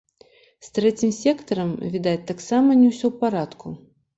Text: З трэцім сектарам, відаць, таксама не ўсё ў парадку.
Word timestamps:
З 0.67 0.71
трэцім 0.77 1.11
сектарам, 1.17 1.69
відаць, 1.97 2.25
таксама 2.33 2.69
не 2.81 2.87
ўсё 2.93 3.01
ў 3.09 3.13
парадку. 3.21 3.67